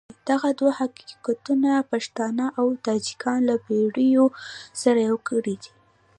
دغه 0.29 0.49
دوه 0.59 0.71
حقیقتونه 0.81 1.71
پښتانه 1.91 2.45
او 2.59 2.65
تاجکان 2.85 3.39
له 3.49 3.55
پېړیو 3.65 4.25
سره 4.81 4.99
يو 5.09 5.17
کړي 5.29 5.55
دي. 5.61 5.71